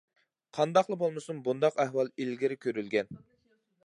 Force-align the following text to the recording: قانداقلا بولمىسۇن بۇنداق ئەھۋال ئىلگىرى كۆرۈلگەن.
قانداقلا 0.57 0.95
بولمىسۇن 1.01 1.43
بۇنداق 1.47 1.77
ئەھۋال 1.83 2.09
ئىلگىرى 2.23 2.57
كۆرۈلگەن. 2.65 3.13